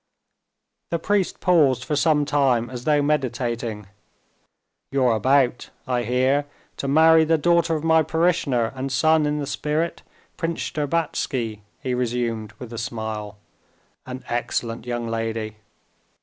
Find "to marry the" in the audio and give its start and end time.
6.77-7.37